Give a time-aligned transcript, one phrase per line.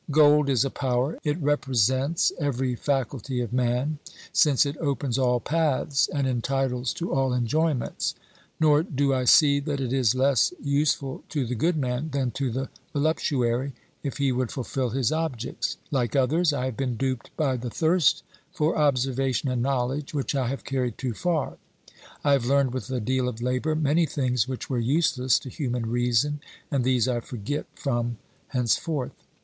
[0.09, 3.99] Gold is a power, it reprel sents every faculty of man,
[4.33, 8.15] since it opens all paths and en titles to all enjoyments;
[8.59, 12.49] nor do I see that it is less usefu to the good man than to
[12.49, 15.77] the voluptuary, if he would fulfil his objects.
[15.91, 18.23] Like others, I have been duped by the thirst
[18.55, 21.57] 314 OBERMANN for observation and knowledge, which I have carried too far.
[22.23, 25.85] I have learned with a deal of labour many things which were useless to human
[25.91, 26.39] reason,
[26.71, 29.11] and these I forget from henceforth.